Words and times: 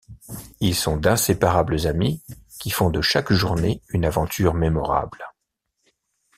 Ils 0.61 0.73
sont 0.73 0.97
d’inséparables 0.97 1.85
amis 1.85 2.23
qui 2.59 2.71
font 2.71 2.89
de 2.89 3.01
chaque 3.01 3.31
journée 3.31 3.83
une 3.89 4.03
aventure 4.03 4.55
mémorable. 4.55 5.21